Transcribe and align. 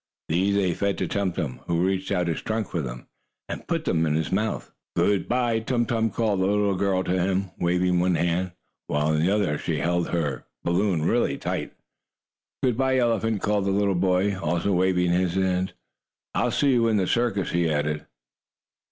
These 0.29 0.55
they 0.55 0.73
fed 0.73 0.97
to 0.97 1.07
Tum 1.07 1.31
Tum, 1.31 1.61
who 1.67 1.85
reached 1.85 2.11
out 2.11 2.25
his 2.27 2.41
trunk 2.41 2.69
for 2.69 2.81
them, 2.81 3.05
and 3.47 3.67
put 3.67 3.85
them 3.85 4.03
into 4.03 4.17
his 4.17 4.31
mouth. 4.31 4.71
"Good 4.95 5.27
by, 5.29 5.59
Tum 5.59 5.85
Tum!" 5.85 6.09
called 6.09 6.39
the 6.39 6.47
little 6.47 6.73
girl 6.73 7.03
to 7.03 7.21
him, 7.23 7.51
waving 7.59 7.99
one 7.99 8.15
hand, 8.15 8.53
while 8.87 9.13
in 9.13 9.21
the 9.23 9.29
other 9.29 9.59
she 9.59 9.77
held 9.77 10.09
her 10.09 10.47
balloon. 10.63 11.01
"Good 11.07 12.77
by, 12.77 12.97
elephant!" 12.97 13.43
called 13.43 13.65
the 13.65 13.69
little 13.69 13.93
boy, 13.93 14.35
also 14.39 14.71
waving 14.71 15.11
his 15.11 15.35
hand. 15.35 15.73
"I'll 16.33 16.49
see 16.49 16.71
you 16.71 16.87
in 16.87 16.97
the 16.97 17.05
circus," 17.05 17.51
he 17.51 17.69
added. 17.71 18.07